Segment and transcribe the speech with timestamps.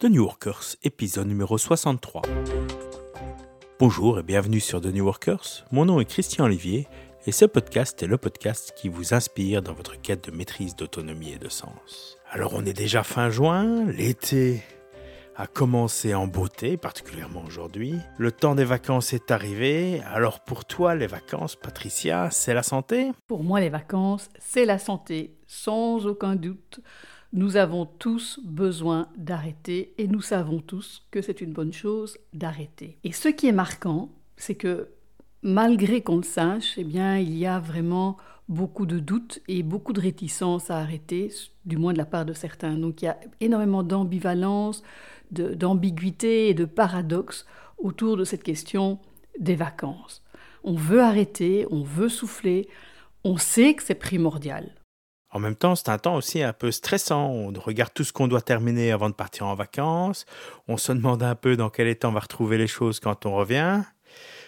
[0.00, 2.22] The New Workers, épisode numéro 63.
[3.80, 5.64] Bonjour et bienvenue sur The New Workers.
[5.72, 6.86] Mon nom est Christian Olivier
[7.26, 11.32] et ce podcast est le podcast qui vous inspire dans votre quête de maîtrise d'autonomie
[11.32, 12.16] et de sens.
[12.30, 14.62] Alors on est déjà fin juin, l'été
[15.34, 17.96] a commencé en beauté, particulièrement aujourd'hui.
[18.18, 20.00] Le temps des vacances est arrivé.
[20.12, 23.10] Alors pour toi, les vacances, Patricia, c'est la santé?
[23.26, 26.80] Pour moi, les vacances, c'est la santé, sans aucun doute.
[27.34, 32.96] Nous avons tous besoin d'arrêter et nous savons tous que c'est une bonne chose d'arrêter.
[33.04, 34.08] Et ce qui est marquant,
[34.38, 34.88] c'est que
[35.42, 38.16] malgré qu'on le sache, eh bien, il y a vraiment
[38.48, 41.30] beaucoup de doutes et beaucoup de réticences à arrêter,
[41.66, 42.74] du moins de la part de certains.
[42.78, 44.82] Donc il y a énormément d'ambivalence,
[45.30, 49.00] d'ambiguïté et de paradoxes autour de cette question
[49.38, 50.22] des vacances.
[50.64, 52.68] On veut arrêter, on veut souffler,
[53.22, 54.77] on sait que c'est primordial.
[55.30, 57.26] En même temps, c'est un temps aussi un peu stressant.
[57.30, 60.24] On regarde tout ce qu'on doit terminer avant de partir en vacances.
[60.68, 63.34] On se demande un peu dans quel état on va retrouver les choses quand on
[63.34, 63.82] revient.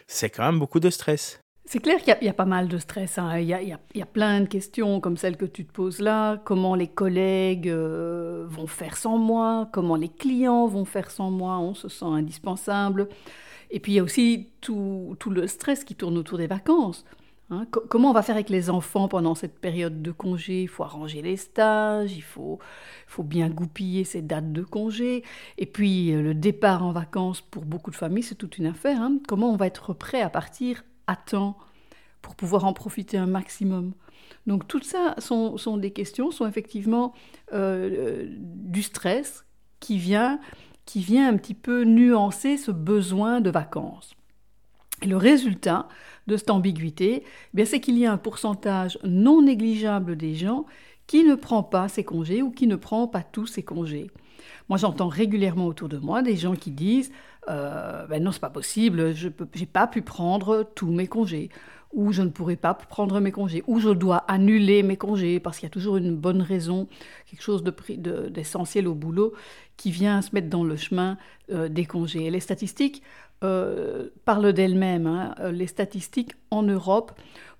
[0.06, 1.40] C'est quand même beaucoup de stress.
[1.66, 3.16] C'est clair qu'il y, a pas mal de stress.
[3.18, 3.38] Hein.
[3.38, 6.00] Il, y a, il, y a, plein de questions comme celle que tu te poses
[6.00, 6.38] là.
[6.44, 9.68] Comment les collègues euh, vont faire sans moi?
[9.72, 11.58] Comment les clients vont faire sans moi?
[11.58, 13.08] On se sent indispensable.
[13.70, 17.04] Et puis il y a aussi tout, tout le stress qui tourne autour des vacances.
[17.52, 20.62] Hein, comment on va faire avec les enfants pendant cette période de congé?
[20.62, 22.60] Il faut arranger les stages, il faut,
[23.08, 25.24] faut bien goupiller ces dates de congé.
[25.58, 29.00] Et puis euh, le départ en vacances pour beaucoup de familles, c'est toute une affaire.
[29.00, 29.18] Hein.
[29.26, 31.58] Comment on va être prêt à partir à temps
[32.22, 33.94] pour pouvoir en profiter un maximum?
[34.46, 37.14] Donc tout ça sont, sont des questions, sont effectivement
[37.52, 39.44] euh, euh, du stress
[39.80, 40.38] qui vient,
[40.86, 44.14] qui vient un petit peu nuancer ce besoin de vacances.
[45.06, 45.88] Le résultat
[46.26, 47.24] de cette ambiguïté,
[47.56, 50.66] eh c'est qu'il y a un pourcentage non négligeable des gens
[51.06, 54.10] qui ne prend pas ses congés ou qui ne prend pas tous ses congés.
[54.68, 57.10] Moi, j'entends régulièrement autour de moi des gens qui disent
[57.48, 61.48] euh, ben non, c'est pas possible, je n'ai pas pu prendre tous mes congés,
[61.92, 65.58] ou je ne pourrai pas prendre mes congés, ou je dois annuler mes congés parce
[65.58, 66.86] qu'il y a toujours une bonne raison,
[67.26, 69.32] quelque chose d'essentiel au boulot
[69.76, 71.16] qui vient se mettre dans le chemin
[71.50, 72.26] euh, des congés.
[72.26, 73.02] Et les statistiques
[73.42, 75.06] euh, parlent d'elles-mêmes.
[75.06, 75.34] Hein.
[75.40, 77.12] Euh, les statistiques en Europe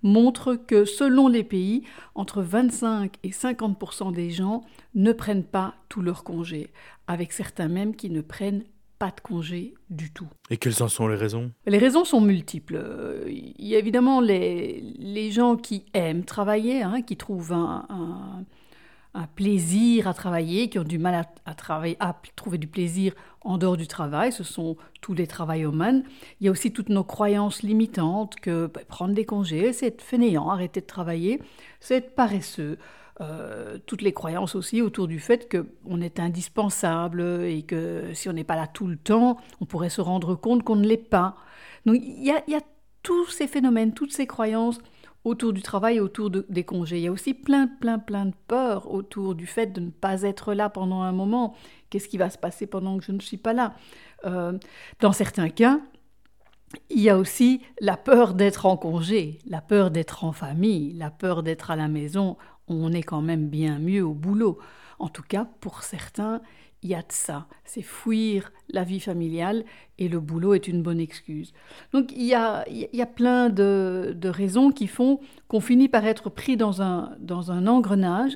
[0.03, 1.83] montrent que selon les pays,
[2.15, 4.63] entre 25 et 50 des gens
[4.95, 6.73] ne prennent pas tous leurs congés,
[7.07, 8.65] avec certains même qui ne prennent
[8.99, 10.29] pas de congés du tout.
[10.51, 11.51] Et quelles en sont les raisons?
[11.67, 12.77] Les raisons sont multiples.
[12.77, 17.87] Euh, il y a évidemment les, les gens qui aiment travailler, hein, qui trouvent un,
[17.89, 18.45] un,
[19.35, 21.55] plaisir à travailler, qui ont du mal à
[22.37, 23.13] trouver du plaisir
[23.43, 24.33] en dehors du travail.
[24.33, 26.03] Ce sont tous les travaillomans.
[26.41, 30.03] Il y a aussi toutes nos croyances limitantes que bah, prendre des congés, c'est être
[30.03, 31.41] fainéant, arrêter de travailler,
[31.81, 32.79] c'est être paresseux.
[33.21, 38.33] Euh, toutes les croyances aussi autour du fait qu'on est indispensable et que si on
[38.33, 41.37] n'est pas là tout le temps, on pourrait se rendre compte qu'on ne l'est pas.
[41.85, 42.61] Donc il y, a,
[43.03, 44.79] tous ces phénomènes, toutes ces croyances
[45.25, 46.99] autour du travail, autour des congés.
[46.99, 50.23] Il y a aussi plein, plein, plein de peurs autour du fait de ne pas
[50.23, 51.55] être là pendant un moment.
[51.91, 53.75] Qu'est-ce qui va se passer pendant que je ne suis pas là?
[54.25, 54.59] Euh,
[55.01, 55.81] Dans certains cas,
[56.89, 61.11] il y a aussi la peur d'être en congé, la peur d'être en famille, la
[61.11, 62.37] peur d'être à la maison
[62.71, 64.59] on est quand même bien mieux au boulot.
[64.99, 66.41] En tout cas, pour certains,
[66.83, 67.47] il y a de ça.
[67.65, 69.65] C'est fuir la vie familiale
[69.99, 71.53] et le boulot est une bonne excuse.
[71.93, 72.65] Donc il y a,
[73.07, 78.33] plein de, raisons qui font qu'on finit par être pris dans un, dans un engrenage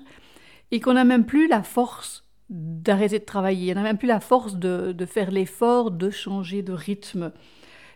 [0.71, 4.21] et qu'on n'a même plus la force d'arrêter de travailler, on n'a même plus la
[4.21, 7.33] force de, de faire l'effort de changer de rythme.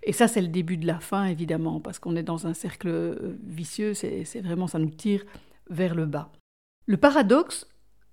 [0.02, 3.36] Et ça, c'est le début de la fin, évidemment, parce qu'on est dans un cercle
[3.44, 5.24] vicieux, c'est vraiment, ça nous tire
[5.68, 6.32] vers le bas.
[6.86, 7.68] Le paradoxe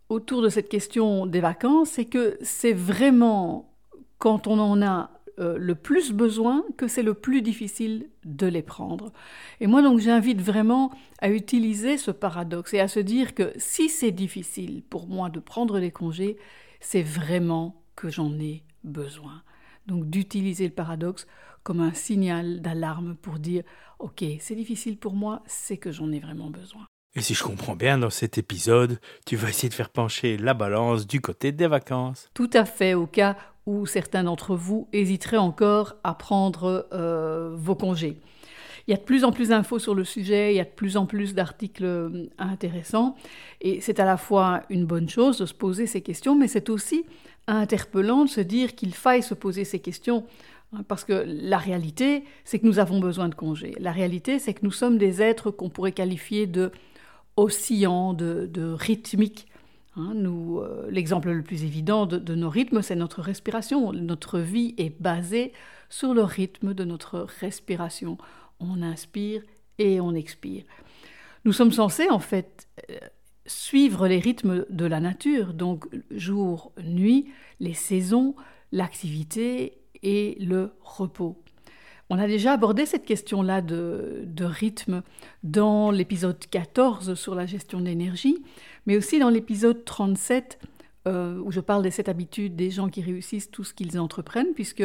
[0.09, 3.71] autour de cette question des vacances, c'est que c'est vraiment
[4.17, 8.61] quand on en a euh, le plus besoin que c'est le plus difficile de les
[8.61, 9.11] prendre.
[9.59, 13.89] Et moi donc j'invite vraiment à utiliser ce paradoxe et à se dire que si
[13.89, 16.37] c'est difficile pour moi de prendre les congés,
[16.79, 19.41] c'est vraiment que j'en ai besoin.
[19.87, 21.27] Donc d'utiliser le paradoxe
[21.63, 23.63] comme un signal d'alarme pour dire
[23.99, 26.85] OK, c'est difficile pour moi, c'est que j'en ai vraiment besoin.
[27.17, 30.53] Et si je comprends bien, dans cet épisode, tu vas essayer de faire pencher la
[30.53, 32.29] balance du côté des vacances.
[32.33, 37.75] Tout à fait, au cas où certains d'entre vous hésiteraient encore à prendre euh, vos
[37.75, 38.17] congés.
[38.87, 40.69] Il y a de plus en plus d'infos sur le sujet, il y a de
[40.69, 43.15] plus en plus d'articles euh, intéressants,
[43.61, 46.69] et c'est à la fois une bonne chose de se poser ces questions, mais c'est
[46.69, 47.05] aussi
[47.47, 50.25] interpellant de se dire qu'il faille se poser ces questions
[50.73, 53.73] hein, parce que la réalité, c'est que nous avons besoin de congés.
[53.79, 56.71] La réalité, c'est que nous sommes des êtres qu'on pourrait qualifier de
[57.37, 59.47] oscillant, de, rythmique.
[59.97, 63.93] Hein, euh, l'exemple le plus évident de, de nos rythmes, c'est notre respiration.
[63.93, 65.53] Notre vie est basée
[65.89, 68.17] sur le rythme de notre respiration.
[68.59, 69.41] On inspire
[69.77, 70.63] et on expire.
[71.45, 72.97] Nous sommes censés en fait euh,
[73.45, 77.27] suivre les rythmes de la nature, donc jour, nuit,
[77.59, 78.35] les saisons,
[78.71, 81.41] l'activité et le repos.
[82.09, 85.01] On a déjà abordé cette question-là de, rythme
[85.43, 88.43] dans l'épisode 14 sur la gestion de l'énergie,
[88.85, 90.59] mais aussi dans l'épisode 37
[91.07, 94.53] euh, où je parle des sept habitudes des gens qui réussissent tout ce qu'ils entreprennent,
[94.53, 94.83] puisque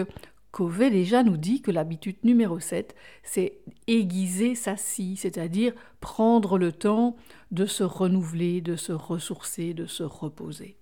[0.51, 6.73] Covey déjà nous dit que l'habitude numéro 7, c'est aiguiser sa scie, c'est-à-dire prendre le
[6.73, 7.17] temps
[7.51, 10.77] de se renouveler, de se ressourcer, de se reposer.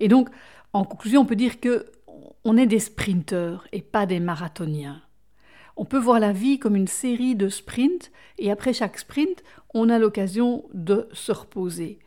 [0.00, 0.28] Et donc,
[0.72, 1.86] en conclusion, on peut dire que
[2.44, 5.02] on est des sprinteurs et pas des marathoniens.
[5.76, 9.88] On peut voir la vie comme une série de sprints et après chaque sprint, on
[9.88, 11.98] a l'occasion de se reposer.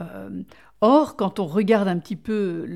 [0.00, 0.42] Euh,
[0.80, 2.66] or, quand on regarde un petit peu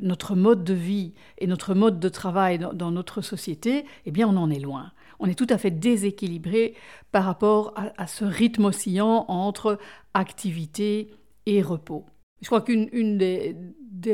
[0.00, 4.36] notre mode de vie et notre mode de travail dans, notre société, eh bien, on
[4.36, 4.92] en est loin.
[5.20, 6.74] On est tout à fait déséquilibré
[7.12, 9.78] par rapport à ce rythme oscillant entre
[10.14, 11.10] activité
[11.46, 12.04] et repos.
[12.40, 13.56] Je crois qu'une des,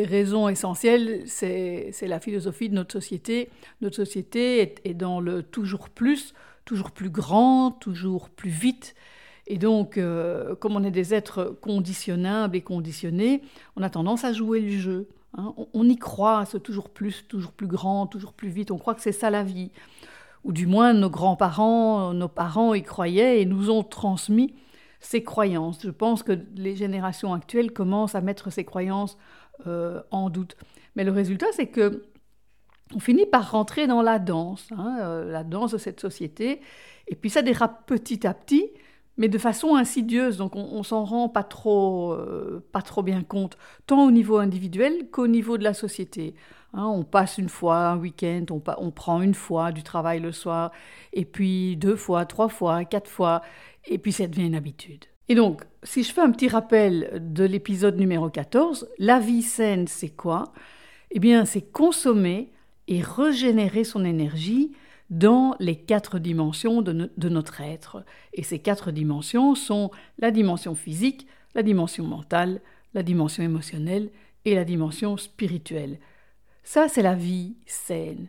[0.04, 3.50] raisons essentielles, c'est la philosophie de notre société.
[3.82, 6.34] Notre société est, dans le toujours plus,
[6.64, 8.94] toujours plus grand, toujours plus vite.
[9.46, 13.42] Et donc, euh, comme on est des êtres conditionnables et conditionnés,
[13.76, 15.08] on a tendance à jouer le jeu.
[15.36, 15.52] Hein.
[15.58, 18.70] On, on, y croit à ce toujours plus, toujours plus grand, toujours plus vite.
[18.70, 19.70] On croit que c'est ça la vie.
[20.44, 24.54] Ou du moins, nos grands-parents, nos parents y croyaient et nous ont transmis
[25.04, 25.80] ces croyances.
[25.82, 29.18] Je pense que les générations actuelles commencent à mettre ces croyances
[29.66, 30.56] euh, en doute.
[30.96, 32.04] Mais le résultat, c'est que
[32.94, 36.60] on finit par rentrer dans la danse, hein, euh, la danse de cette société,
[37.08, 38.70] et puis ça dérape petit à petit,
[39.16, 43.56] mais de façon insidieuse, donc on, s'en rend pas trop, euh, pas trop bien compte,
[43.86, 46.34] tant au niveau individuel qu'au niveau de la société.
[46.76, 50.72] Hein, on passe une fois un week-end, on, prend une fois du travail le soir,
[51.12, 53.42] et puis deux fois, trois fois, quatre fois,
[53.86, 55.04] et puis ça devient une habitude.
[55.28, 59.86] Et donc, si je fais un petit rappel de l'épisode numéro 14, la vie saine,
[59.86, 60.52] c'est quoi?
[61.12, 62.50] Eh bien, c'est consommer
[62.88, 64.72] et régénérer son énergie
[65.10, 68.04] dans les quatre dimensions de, notre être.
[68.32, 72.60] Et ces quatre dimensions sont la dimension physique, la dimension mentale,
[72.94, 74.10] la dimension émotionnelle
[74.44, 75.98] et la dimension spirituelle.
[76.64, 78.28] Ça, c'est la vie saine.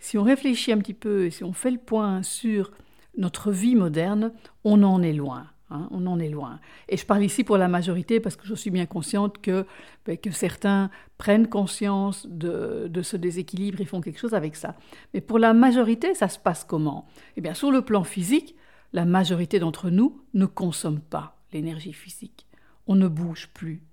[0.00, 2.72] Si on réfléchit un petit peu et si on fait le point sur
[3.16, 4.32] notre vie moderne,
[4.64, 5.46] on en est loin.
[5.70, 6.58] Hein, on en est loin.
[6.88, 9.66] Et je parle ici pour la majorité parce que je suis bien consciente que,
[10.04, 14.74] ben, que certains prennent conscience de, de, ce déséquilibre et font quelque chose avec ça.
[15.14, 17.06] Mais pour la majorité, ça se passe comment?
[17.36, 18.56] Eh bien, sur le plan physique,
[18.92, 22.46] la majorité d'entre nous ne consomme pas l'énergie physique.
[22.88, 23.84] On ne bouge plus.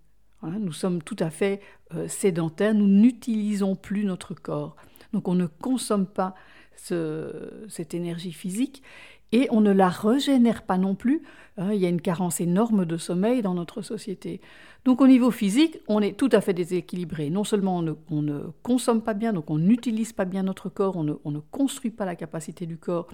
[0.44, 1.62] Nous sommes tout à fait
[1.96, 4.76] euh, sédentaires, nous n'utilisons plus notre corps.
[5.14, 6.36] Donc on ne consomme pas
[6.76, 8.84] cette énergie physique
[9.32, 11.24] et on ne la régénère pas non plus.
[11.58, 14.42] Hein, il y a une carence énorme de sommeil dans notre société.
[14.86, 17.30] Donc au niveau physique, on est tout à fait déséquilibré.
[17.30, 21.04] Non seulement on ne, consomme pas bien, donc on n'utilise pas bien notre corps, on
[21.04, 23.08] ne, construit pas la capacité du corps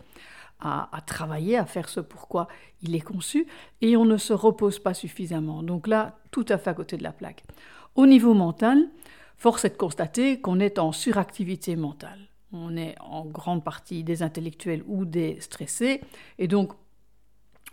[0.59, 2.47] à, travailler, à faire ce pourquoi
[2.81, 3.47] il est conçu,
[3.81, 5.61] et on ne se repose pas suffisamment.
[5.61, 7.43] Donc là, tout à fait à côté de la plaque.
[7.95, 8.87] Au niveau mental,
[9.37, 14.23] force est de constater qu'on est en suractivité mentale on est en grande partie des
[14.23, 16.01] intellectuels ou des stressés,
[16.37, 16.73] et donc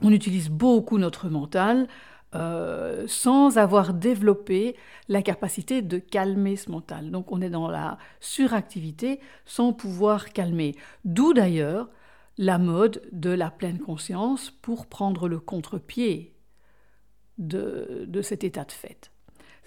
[0.02, 1.86] on utilise beaucoup notre mental
[2.34, 4.76] euh, sans avoir développé
[5.08, 7.10] la capacité de calmer ce mental.
[7.10, 10.76] Donc on est dans la suractivité sans pouvoir calmer.
[11.04, 11.88] D'où d'ailleurs
[12.40, 16.34] la mode de la pleine conscience pour prendre le contre-pied
[17.36, 19.12] de, de cet état de fait.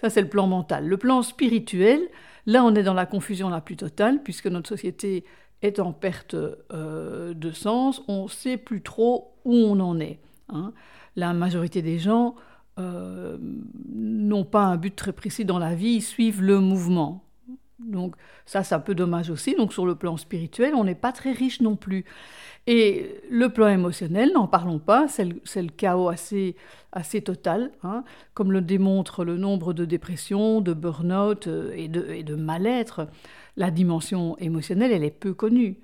[0.00, 0.88] Ça, c'est le plan mental.
[0.88, 2.00] Le plan spirituel,
[2.46, 5.24] là, on est dans la confusion la plus totale, puisque notre société
[5.62, 8.02] est en perte euh, de sens.
[8.08, 10.18] On ne sait plus trop où on en est.
[10.48, 10.72] Hein.
[11.14, 12.34] La majorité des gens
[12.80, 13.38] euh,
[13.94, 17.24] n'ont pas un but très précis dans la vie, ils suivent le mouvement.
[17.78, 18.14] Donc
[18.46, 19.54] ça, c'est un peu dommage aussi.
[19.56, 22.04] Donc sur le plan spirituel, on n'est pas très riche non plus.
[22.66, 26.56] Et le plan émotionnel, n'en parlons pas, c'est le, chaos assez,
[26.92, 32.06] assez total, hein, comme le démontre le nombre de dépressions, de burn-out euh, et de,
[32.08, 33.08] et de mal-être.
[33.56, 35.78] La dimension émotionnelle, elle est peu connue.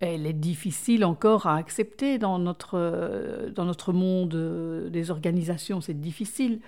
[0.00, 5.80] Elle est difficile encore à accepter dans notre, euh, dans notre monde euh, des organisations,
[5.80, 6.60] c'est difficile.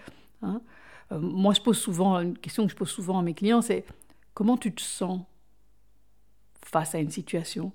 [0.42, 0.62] Hein.
[1.10, 3.84] Moi, je pose souvent, une question que je pose souvent à mes clients, c'est
[4.34, 5.22] comment tu te sens
[6.62, 7.72] face à une situation?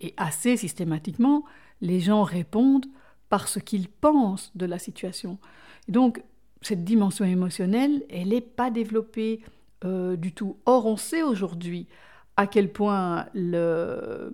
[0.00, 1.44] Et assez systématiquement,
[1.80, 2.86] les gens répondent
[3.28, 5.38] par ce qu'ils pensent de la situation.
[5.88, 6.22] donc,
[6.62, 9.40] cette dimension émotionnelle, elle n'est pas développée
[9.84, 10.56] euh, du tout.
[10.66, 11.86] Or, on sait aujourd'hui
[12.36, 14.30] à quel point la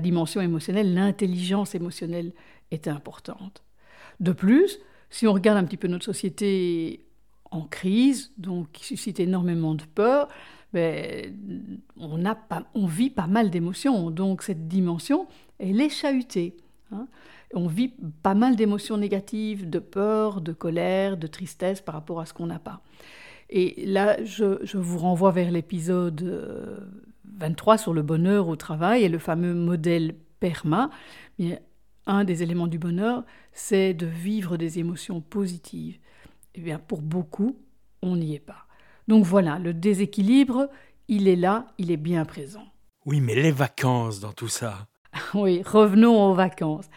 [0.00, 2.32] dimension émotionnelle, l'intelligence émotionnelle
[2.70, 3.62] est importante.
[4.20, 4.78] De plus,
[5.10, 7.04] si on regarde un petit peu notre société
[7.52, 10.28] en crise, donc qui suscite énormément de peur,
[10.72, 11.36] ben,
[11.98, 14.10] on, vit pas mal d'émotions.
[14.10, 15.26] Donc cette dimension,
[15.58, 16.56] elle est chahutée.
[16.92, 17.06] Hein.
[17.54, 17.92] On vit
[18.22, 22.46] pas mal d'émotions négatives, de peur, de colère, de tristesse par rapport à ce qu'on
[22.46, 22.80] n'a pas.
[23.50, 26.88] Et là, je, vous renvoie vers l'épisode
[27.36, 30.88] 23 euh, sur le bonheur au travail et le fameux modèle PERMA.
[32.06, 35.98] Un des éléments du bonheur, c'est de vivre des émotions positives.
[36.54, 37.56] Eh bien, pour beaucoup,
[38.02, 38.66] on n'y est pas.
[39.08, 40.68] Donc voilà, le déséquilibre,
[41.08, 42.64] il est là, il est bien présent.
[43.06, 44.86] Oui, mais les vacances dans tout ça.
[45.34, 46.88] oui, revenons aux vacances.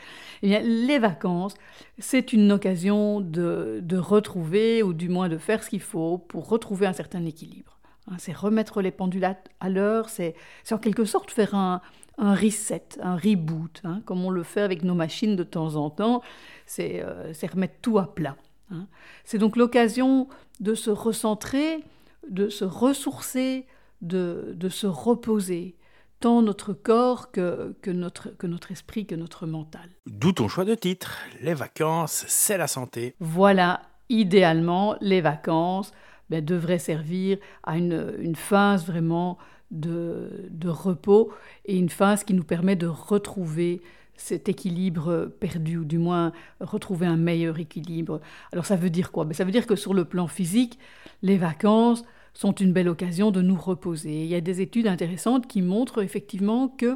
[0.41, 1.55] Eh bien, les vacances,
[1.97, 6.47] c'est une occasion de, de, retrouver, ou du moins de faire ce qu'il faut pour
[6.47, 7.79] retrouver un certain équilibre.
[8.07, 9.25] Hein, c'est remettre les pendules
[9.59, 10.35] à l'heure, c'est
[10.71, 11.81] en quelque sorte faire un,
[12.17, 15.89] un reset, un reboot, hein, comme on le fait avec nos machines de temps en
[15.89, 16.21] temps,
[16.65, 18.37] c'est euh, remettre tout à plat.
[18.71, 18.87] Hein.
[19.23, 20.27] C'est donc l'occasion
[20.59, 21.83] de se recentrer,
[22.29, 23.65] de se ressourcer,
[24.01, 25.75] de, de se reposer,
[26.19, 29.89] tant notre corps que, que, notre, que notre esprit, que notre mental.
[30.05, 33.15] D'où ton choix de titre, les vacances, c'est la santé.
[33.19, 35.91] Voilà, idéalement, les vacances
[36.29, 39.37] ben, devraient servir à une, une phase vraiment
[39.71, 41.31] de, de, repos
[41.65, 43.81] et une phase qui nous permet de retrouver
[44.17, 48.21] cet équilibre perdu, ou du moins retrouver un meilleur équilibre.
[48.51, 49.25] Alors ça veut dire quoi?
[49.25, 50.79] Ben, Ça veut dire que sur le plan physique,
[51.21, 52.03] les vacances
[52.33, 54.23] sont une belle occasion de nous reposer.
[54.23, 56.95] Il y a des études intéressantes qui montrent effectivement que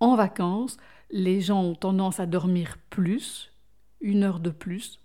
[0.00, 0.78] en vacances,
[1.10, 3.52] les gens ont tendance à dormir plus,
[4.00, 4.98] une heure de plus,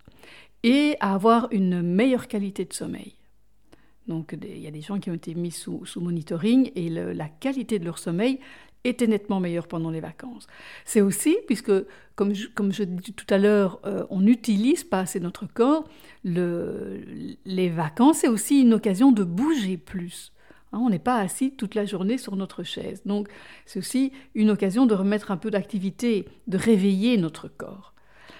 [0.64, 3.14] et à avoir une meilleure qualité de sommeil.
[4.08, 7.78] Donc il y a des gens qui ont été mis sous, monitoring et la qualité
[7.78, 8.40] de leur sommeil
[8.88, 10.48] était nettement meilleure pendant les vacances.
[10.86, 11.72] C'est aussi, puisque,
[12.16, 15.88] comme je, comme je dis tout à l'heure, euh, on n'utilise pas assez notre corps,
[16.24, 17.02] le,
[17.46, 20.32] les vacances, c'est aussi une occasion de bouger plus.
[20.74, 23.02] Hein, on n'est pas assis toute la journée sur notre chaise.
[23.06, 23.30] Donc,
[23.66, 27.94] c'est aussi une occasion de remettre un peu d'activité, de réveiller notre corps.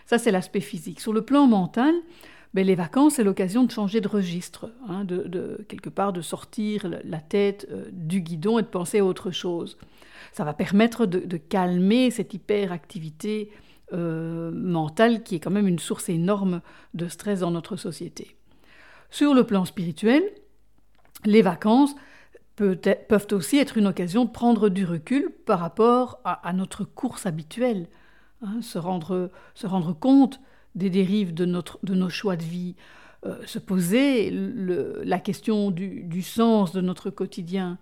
[0.06, 1.00] Ça, c'est l'aspect physique.
[1.02, 1.94] Sur le plan mental,
[2.54, 6.90] ben, les vacances, c'est l'occasion de changer de registre, hein, de, quelque part de sortir
[7.04, 9.78] la tête euh, du guidon et de penser à autre chose.
[10.34, 13.52] Ça va permettre de, calmer cette hyperactivité
[13.94, 16.62] euh, mentale qui est quand même une source énorme
[16.94, 18.36] de stress dans notre société.
[19.10, 20.24] Sur le plan spirituel,
[21.26, 21.96] les vacances
[22.56, 27.88] peuvent aussi être une occasion de prendre du recul par rapport à, notre course habituelle,
[28.42, 30.42] hein, se, rendre, se rendre compte
[30.78, 32.76] des dérives de, notre, de nos choix de vie,
[33.26, 37.80] euh, se poser la question du, du, sens de notre quotidien,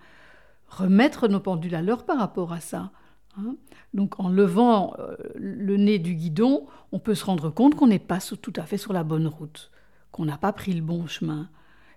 [0.70, 2.92] remettre nos pendules à l'heure par rapport à ça.
[3.38, 3.58] Hein.
[3.94, 8.00] Donc en levant euh, le nez du guidon, on peut se rendre compte qu'on n'est
[8.00, 9.72] pas tout à fait sur la bonne route,
[10.12, 11.50] qu'on n'a pas pris le bon chemin.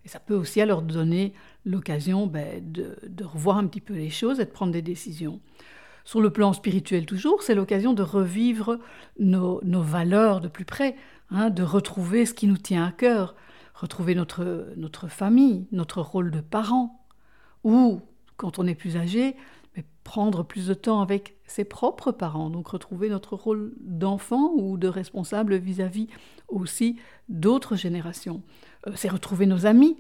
[0.05, 1.33] Et ça peut aussi alors donner
[1.65, 5.41] l'occasion ben, de, de, revoir un petit peu les choses et de prendre des décisions.
[6.09, 8.79] Sur le plan spirituel toujours, c'est l'occasion de revivre
[9.19, 10.97] nos, valeurs de plus près,
[11.29, 13.35] hein, de retrouver ce qui nous tient à cœur,
[13.75, 17.07] retrouver notre, notre famille, notre rôle de parent,
[17.63, 18.01] ou
[18.39, 19.37] quand on est plus âgé,
[19.77, 24.79] mais prendre plus de temps avec ses propres parents, donc retrouver notre rôle d'enfant ou
[24.79, 26.09] de responsable vis-à-vis
[26.49, 26.97] aussi
[27.29, 28.43] d'autres générations.
[28.87, 29.99] Euh, c'est retrouver nos amis.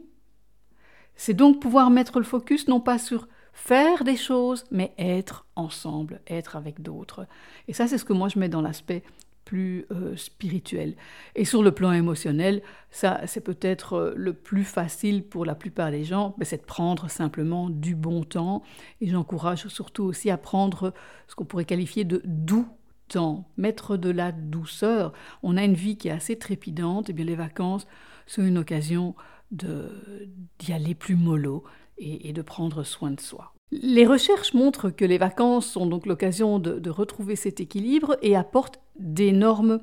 [1.16, 6.20] C'est donc pouvoir mettre le focus non pas sur faire des choses, mais être ensemble,
[6.28, 7.26] être avec d'autres.
[7.66, 9.02] Et ça, c'est ce que moi je mets dans l'aspect
[9.44, 10.94] plus euh, spirituel.
[11.34, 15.90] Et sur le plan émotionnel, ça c'est peut-être euh, le plus facile pour la plupart
[15.90, 18.62] des gens, c'est de prendre simplement du bon temps.
[19.00, 20.94] Et j'encourage surtout aussi à prendre
[21.26, 22.68] ce qu'on pourrait qualifier de doux
[23.08, 25.12] temps, mettre de la douceur.
[25.42, 27.86] On a une vie qui est assez trépidante, et bien les vacances
[28.26, 29.14] sont une occasion
[29.50, 31.64] d'y aller plus mollo
[31.98, 33.52] et de prendre soin de soi.
[33.70, 38.80] Les recherches montrent que les vacances sont donc l'occasion de, retrouver cet équilibre et apportent
[38.98, 39.80] d'énormes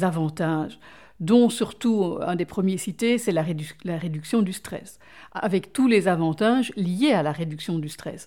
[0.00, 0.80] avantages,
[1.20, 4.98] dont surtout un des premiers cités, c'est la, réduction du stress,
[5.32, 8.26] avec tous les avantages liés à la réduction du stress.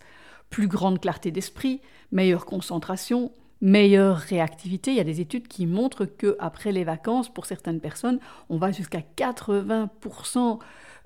[0.49, 1.81] Plus grande clarté d'esprit,
[2.13, 4.91] meilleure concentration, meilleure réactivité.
[4.91, 8.19] Il y a des études qui montrent que après les vacances, pour certaines personnes,
[8.49, 10.59] on va jusqu'à 80%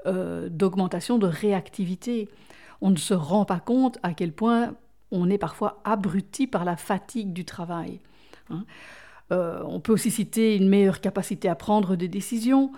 [0.05, 2.29] euh, d'augmentation de réactivité
[2.81, 4.75] on ne se rend pas compte à quel point
[5.09, 7.99] on est parfois abruti par la fatigue du travail.
[8.49, 8.65] Hein.
[9.31, 12.71] Euh, on peut aussi citer une meilleure capacité à prendre des décisions,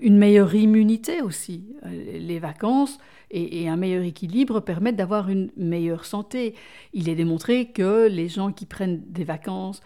[0.00, 1.66] une meilleure immunité aussi.
[1.84, 2.98] Les vacances
[3.30, 6.54] et, un meilleur équilibre permettent d'avoir une meilleure santé.
[6.92, 9.80] Il est démontré que les gens qui prennent des vacances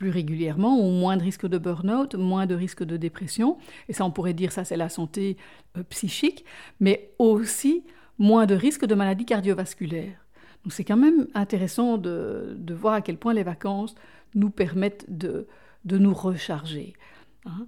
[0.00, 3.58] plus régulièrement ont moins de risque de burn-out, moins de risque de dépression.
[3.86, 5.36] Et ça, on pourrait dire ça, c'est la santé
[5.90, 6.46] psychique,
[6.80, 7.84] mais aussi
[8.18, 10.24] moins de risque de maladies cardiovasculaires.
[10.64, 13.94] Donc c'est quand même intéressant de, voir à quel point les vacances
[14.34, 15.46] nous permettent de,
[15.84, 16.94] nous recharger.
[17.44, 17.66] Hein.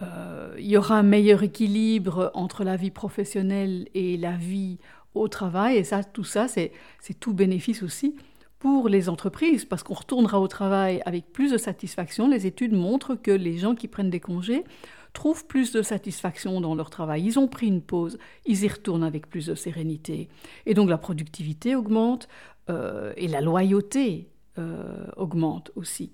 [0.00, 4.78] Euh, il y aura un meilleur équilibre entre la vie professionnelle et la vie
[5.14, 6.72] au travail, et ça, tout ça, c'est
[7.20, 8.16] tout bénéfice aussi
[8.64, 12.26] pour les entreprises, parce qu'on retournera au travail avec plus de satisfaction.
[12.28, 14.64] Les études montrent que les gens qui prennent des congés
[15.12, 17.26] trouvent plus de satisfaction dans leur travail.
[17.26, 18.16] Ils ont pris une pause,
[18.46, 20.30] ils y retournent avec plus de sérénité.
[20.64, 22.26] Et donc la productivité augmente
[22.70, 26.10] euh, et la loyauté euh, augmente aussi.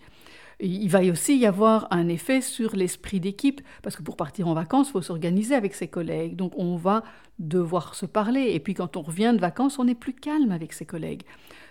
[0.58, 4.54] il va aussi y avoir un effet sur l'esprit d'équipe, parce que pour partir en
[4.54, 6.34] vacances, il faut s'organiser avec ses collègues.
[6.34, 7.04] Donc on va
[7.38, 8.50] devoir se parler.
[8.54, 11.22] Et puis quand on revient de vacances, on est plus calme avec ses collègues.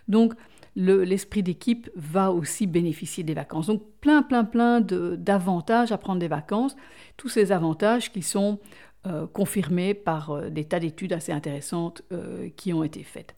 [0.07, 0.35] Donc
[0.75, 3.67] l'esprit d'équipe va aussi bénéficier des vacances.
[3.67, 6.75] Donc plein, plein, plein d'avantages à prendre des vacances.
[7.17, 8.59] Tous ces avantages qui sont
[9.07, 13.33] euh, confirmés par euh, des tas d'études assez intéressantes euh, qui ont été faites.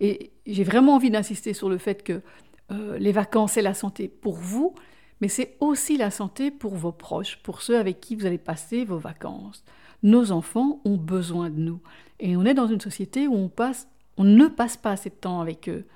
[0.00, 2.20] Et j'ai vraiment envie d'insister sur le fait que
[2.98, 4.74] les vacances, c'est la santé pour vous,
[5.20, 8.84] mais c'est aussi la santé pour vos proches, pour ceux avec qui vous allez passer
[8.84, 9.62] vos vacances.
[10.02, 11.80] Nos enfants ont besoin de nous.
[12.18, 15.68] Et on est dans une société où on, ne passe pas assez de temps avec
[15.68, 15.86] eux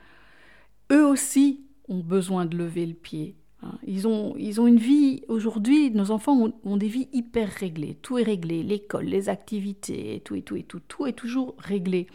[0.91, 3.37] eux aussi ont besoin de lever le pied.
[3.63, 3.79] Hein.
[3.87, 7.99] Ils ont, ils ont une vie, aujourd'hui, nos enfants ont, des vies hyper réglées.
[8.01, 12.07] Tout est réglé, l'école, les activités, tout et tout et tout, tout est toujours réglé.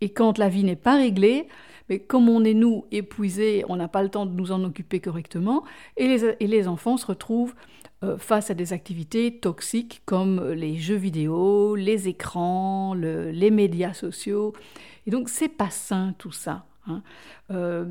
[0.00, 1.48] Et quand la vie n'est pas réglée,
[1.88, 5.00] mais comme on est nous épuisés, on n'a pas le temps de nous en occuper
[5.00, 5.64] correctement,
[5.96, 7.54] et les, et les enfants se retrouvent
[8.04, 14.52] euh, face à des activités toxiques comme les jeux vidéo, les écrans, les médias sociaux.
[15.06, 16.67] Et donc c'est pas sain tout ça.
[16.88, 17.02] Hein.
[17.50, 17.84] Euh,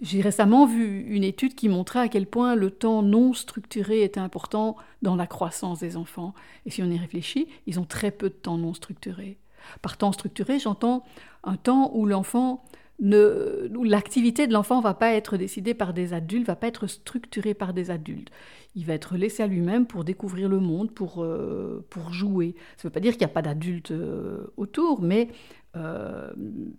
[0.00, 4.20] j'ai récemment vu une étude qui montrait à quel point le temps non structuré était
[4.20, 6.34] important dans la croissance des enfants.
[6.66, 9.38] Et si on y réfléchit, ils ont très peu de temps non structuré.
[9.80, 11.04] Par temps structuré, j'entends
[11.44, 12.64] un temps où l'enfant
[13.02, 17.54] ne, l'activité de l'enfant va pas être décidée par des adultes, va pas être structurée
[17.54, 18.30] par des adultes.
[18.74, 22.54] Il va être laissé à lui-même pour découvrir le monde, pour, euh, pour jouer.
[22.76, 25.28] Ça ne veut pas dire qu'il n'y a pas d'adultes euh, autour, mais
[25.76, 26.30] euh,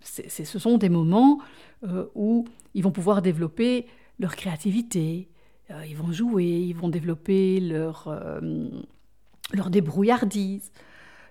[0.02, 1.40] ce sont des moments
[1.82, 3.86] euh, où ils vont pouvoir développer
[4.20, 5.28] leur créativité,
[5.70, 8.08] euh, ils vont jouer, ils vont développer leur,
[9.52, 10.70] leur débrouillardise,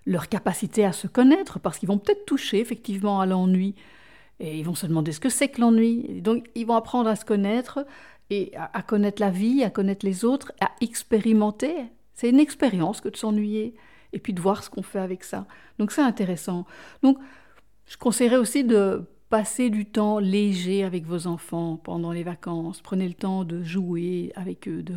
[0.06, 3.76] leur capacité à se connaître, parce qu'ils vont peut-être toucher effectivement à l'ennui,
[4.40, 6.22] et ils vont se demander ce que c'est que l'ennui.
[6.22, 7.86] Donc ils vont apprendre à se connaître
[8.30, 11.76] et à, connaître la vie, à connaître les autres, à expérimenter.
[12.14, 13.76] C'est une expérience que de s'ennuyer
[14.12, 15.46] et puis de voir ce qu'on fait avec ça.
[15.80, 16.66] Donc c'est intéressant.
[17.02, 17.18] Donc
[17.86, 22.82] je conseillerais aussi de passer du temps léger avec vos enfants pendant les vacances.
[22.82, 24.96] Prenez le temps de jouer avec eux, de,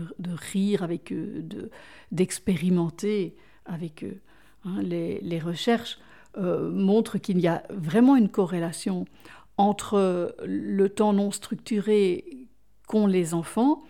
[0.53, 1.43] rire avec eux,
[2.13, 4.21] d'expérimenter avec eux.
[4.65, 4.83] Hein.
[4.83, 5.99] les, recherches
[6.37, 9.07] euh, montrent qu'il y a vraiment une corrélation
[9.57, 12.47] entre le temps non structuré
[12.87, 13.85] qu'ont les enfants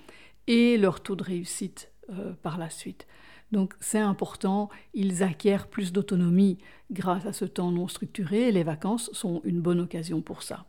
[0.47, 3.09] et leur taux de réussite euh, par la suite.
[3.53, 6.59] Donc c'est important, ils acquièrent plus d'autonomie
[6.91, 10.67] grâce à ce temps non structuré et les vacances sont une bonne occasion pour ça.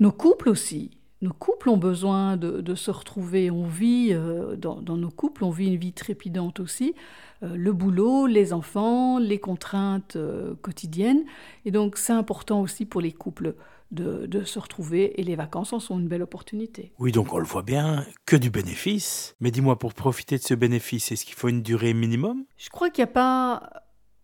[0.00, 3.50] Nos couples aussi, nos couples ont besoin de, se retrouver.
[3.50, 6.94] On vit euh, dans, nos couples, on vit une vie trépidante aussi.
[7.42, 11.24] Euh, le boulot, les enfants, les contraintes euh, quotidiennes.
[11.64, 13.54] Et donc c'est important aussi pour les couples
[13.90, 16.92] de, se retrouver et les vacances en sont une belle opportunité.
[16.98, 19.34] Oui, donc on le voit bien, que du bénéfice.
[19.40, 22.44] Mais dis-moi, pour profiter de ce bénéfice, est-ce qu'il faut une durée minimum?
[22.56, 23.70] Je crois qu'il n'y a pas...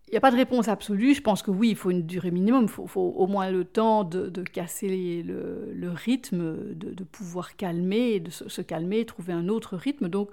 [0.07, 1.15] Il n'y a pas de réponse absolue.
[1.15, 2.67] Je pense que oui, il faut une durée minimum.
[2.69, 8.61] Il faut, au moins le temps de, casser le, rythme, de, pouvoir calmer, de se,
[8.61, 10.07] calmer, trouver un autre rythme.
[10.07, 10.29] Donc,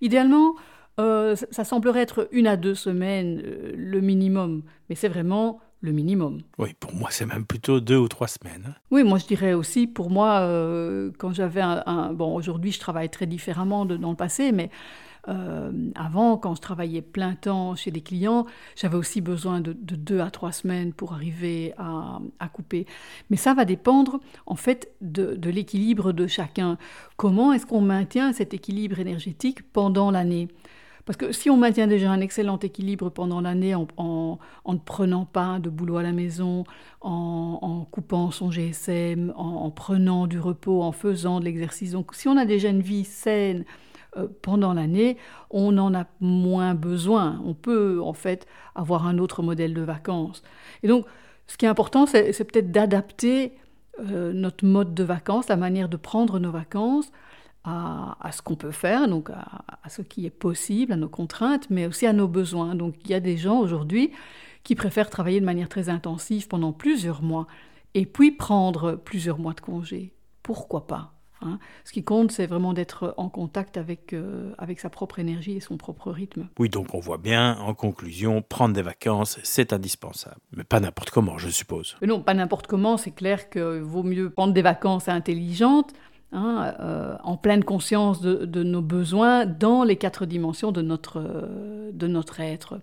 [0.00, 0.54] idéalement,
[1.00, 4.62] euh, ça semblerait être une à deux semaines euh, le minimum.
[4.88, 6.40] Mais c'est vraiment le minimum.
[6.58, 8.64] Oui, pour moi, c'est même plutôt deux ou trois semaines.
[8.68, 8.74] Hein.
[8.90, 13.10] Oui, moi, je dirais aussi, pour moi, euh, quand j'avais un, Bon, aujourd'hui, je travaille
[13.10, 14.70] très différemment de, dans le passé, mais
[15.28, 20.20] euh, avant, quand je travaillais plein temps chez des clients, j'avais aussi besoin de, deux
[20.20, 22.86] à trois semaines pour arriver à, à couper.
[23.30, 26.76] Mais ça va dépendre, en fait, de, de l'équilibre de chacun.
[27.16, 30.48] Comment est-ce qu'on maintient cet équilibre énergétique pendant l'année?
[31.04, 35.58] Parce que si on maintient déjà un excellent équilibre pendant l'année en, ne prenant pas
[35.58, 36.64] de boulot à la maison,
[37.00, 42.36] en, coupant son GSM, en, prenant du repos, en faisant de l'exercice, donc si on
[42.36, 43.64] a déjà une vie saine,
[44.16, 45.18] euh, pendant l'année,
[45.50, 47.42] on en a moins besoin.
[47.44, 50.42] On peut en fait avoir un autre modèle de vacances.
[50.82, 51.04] Et donc,
[51.46, 53.52] ce qui est important, c'est peut-être d'adapter
[54.00, 57.10] euh, notre mode de vacances, la manière de prendre nos vacances
[57.64, 61.68] à, ce qu'on peut faire, donc à, à, ce qui est possible, à nos contraintes,
[61.68, 62.74] mais aussi à nos besoins.
[62.74, 64.10] Donc il y a des gens aujourd'hui
[64.64, 67.46] qui préfèrent travailler de manière très intensive pendant plusieurs mois
[67.94, 70.14] et puis prendre plusieurs mois de congé.
[70.42, 71.58] Pourquoi pas Hein?
[71.84, 75.60] Ce qui compte, c'est vraiment d'être en contact avec, euh, avec sa propre énergie et
[75.60, 76.48] son propre rythme.
[76.58, 80.40] Oui, donc on voit bien, en conclusion, prendre des vacances, c'est indispensable.
[80.56, 81.96] Mais pas n'importe comment, je suppose.
[82.04, 82.96] non, pas n'importe comment.
[82.96, 85.92] C'est clair qu'il vaut mieux prendre des vacances intelligentes,
[86.32, 91.22] hein, euh, en pleine conscience de, nos besoins dans les quatre dimensions de notre,
[91.92, 92.80] de notre être.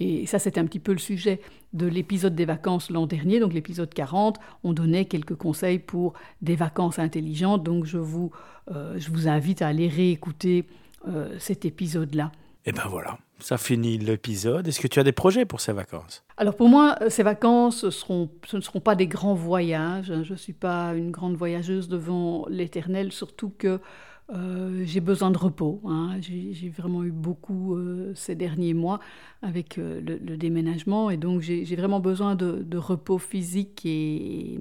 [0.00, 1.40] Et ça, c'était un petit peu le sujet
[1.72, 4.38] de l'épisode des vacances l'an dernier, donc l'épisode 40.
[4.62, 7.64] On donnait quelques conseils pour des vacances intelligentes.
[7.64, 8.30] Donc je vous,
[8.70, 10.66] euh, je vous invite à aller réécouter
[11.08, 12.32] euh, cet épisode-là.
[12.68, 14.68] Et ben voilà, ça finit l'épisode.
[14.68, 16.22] Est-ce que tu as des projets pour ces vacances?
[16.36, 20.12] Alors pour moi, ces vacances, seront, ce ne seront pas des grands voyages.
[20.22, 23.80] Je ne suis pas une grande voyageuse devant l'éternel, surtout que
[24.34, 25.80] euh, j'ai besoin de repos.
[25.86, 26.18] Hein.
[26.20, 29.00] J'ai vraiment eu beaucoup euh, ces derniers mois
[29.40, 34.60] avec euh, le, déménagement et donc j'ai vraiment besoin de, repos physique et,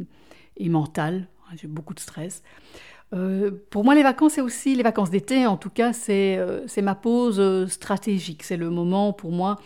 [0.61, 1.27] mental.
[1.57, 2.41] J'ai beaucoup de stress.
[3.69, 7.67] Pour moi, les vacances, c'est aussi les vacances d'été, en tout cas, c'est ma pause
[7.69, 8.43] stratégique.
[8.43, 9.57] C'est le moment pour moi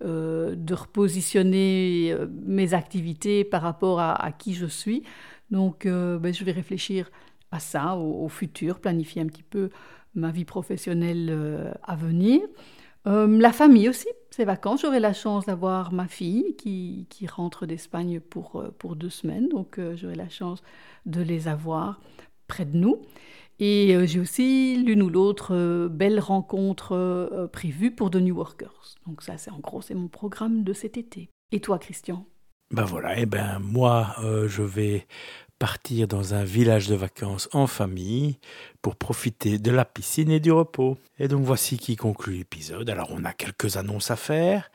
[0.00, 5.04] de repositionner mes activités par rapport à, qui je suis.
[5.50, 7.10] Donc, ben, je vais réfléchir
[7.50, 9.70] à ça, au, futur, planifier un petit peu
[10.14, 12.40] ma vie professionnelle euh, à venir.
[13.06, 17.64] Euh, la famille aussi, ces vacances, j'aurai la chance d'avoir ma fille qui, qui rentre
[17.66, 20.62] d'Espagne pour, euh, pour deux semaines, donc j'aurai la chance
[21.06, 22.00] de les avoir
[22.48, 23.02] près de nous.
[23.60, 28.94] Et j'ai aussi l'une ou l'autre belle rencontre prévue pour The New Workers.
[29.06, 31.28] Donc ça, c'est en gros, c'est mon programme de cet été.
[31.52, 32.24] Et toi, Christian?
[32.70, 34.14] Ben voilà, et ben moi,
[34.46, 35.06] je vais
[35.58, 38.38] partir dans un village de vacances en famille
[38.80, 40.96] pour profiter de la piscine et du repos.
[41.18, 42.88] Et donc voici qui conclut l'épisode.
[42.90, 44.70] Alors on a quelques annonces à faire.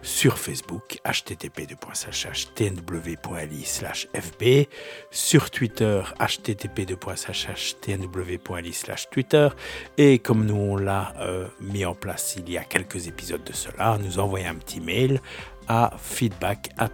[0.00, 4.68] sur Facebook, http://tnw.li fb,
[5.10, 8.74] sur Twitter, http://tnw.li
[9.10, 9.48] twitter,
[9.96, 13.52] et comme nous on l'a euh, mis en place il y a quelques épisodes de
[13.52, 15.20] cela, nous envoyer un petit mail
[15.66, 16.90] à feedback at.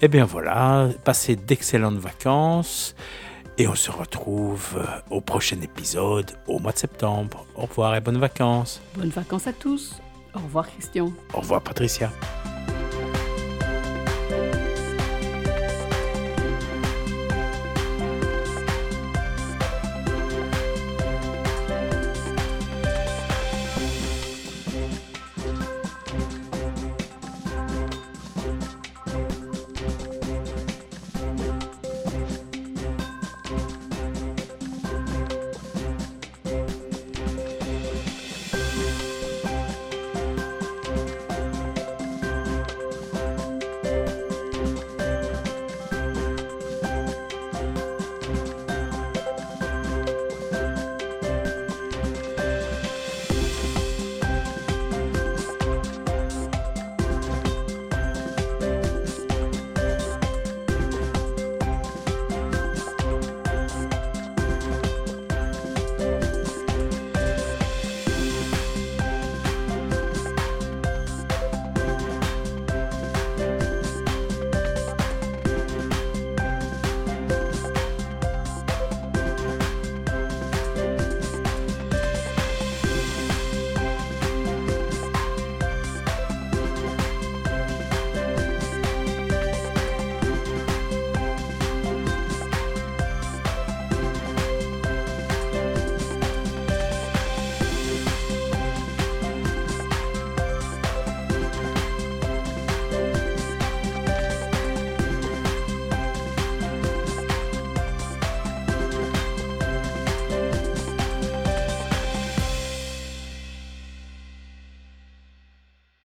[0.00, 2.94] Et bien voilà, passez d'excellentes vacances.
[3.58, 7.46] Et on se retrouve euh, au prochain épisode au mois de septembre.
[7.54, 8.80] Au revoir et bonnes vacances.
[8.96, 10.00] Bonnes vacances à tous.
[10.34, 11.12] Au revoir Christian.
[11.34, 12.10] Au revoir Patricia.